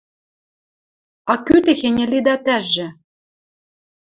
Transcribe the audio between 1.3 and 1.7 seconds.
«А кӱ